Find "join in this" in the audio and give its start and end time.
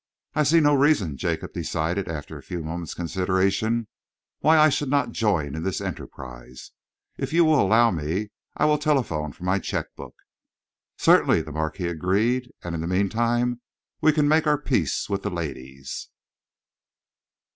5.11-5.79